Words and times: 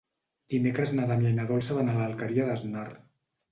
Dimecres 0.53 0.93
na 0.99 1.05
Damià 1.11 1.35
i 1.35 1.37
na 1.41 1.45
Dolça 1.53 1.79
van 1.81 1.93
a 1.93 1.99
l'Alqueria 2.01 2.51
d'Asnar. 2.51 2.89